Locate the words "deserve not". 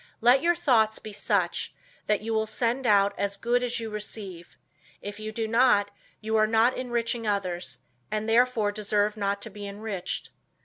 8.71-9.43